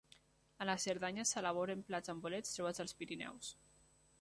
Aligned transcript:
A 0.63 0.65
la 0.69 0.75
Cerdanya 0.85 1.25
s'elaboren 1.31 1.83
plats 1.91 2.13
amb 2.15 2.25
bolets 2.27 2.57
trobats 2.57 2.85
als 2.85 2.99
Pirineus. 3.03 3.53